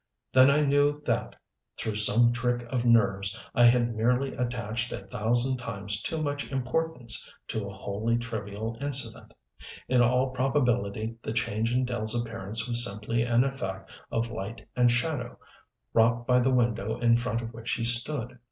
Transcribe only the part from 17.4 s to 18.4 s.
of which he stood.